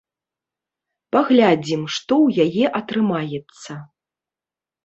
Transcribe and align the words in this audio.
Паглядзім, 1.15 1.83
што 1.97 2.13
ў 2.25 2.49
яе 2.49 2.65
атрымаецца. 2.81 3.71